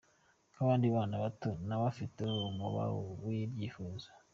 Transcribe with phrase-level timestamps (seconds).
[0.53, 2.19] Nk’abandi bana bato, nawe afite
[2.49, 2.83] umuba
[3.25, 4.07] w’ibyifuzo.